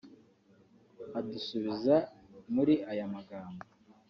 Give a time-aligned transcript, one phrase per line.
[1.19, 1.95] adusubiza
[2.53, 3.61] muri aya magambo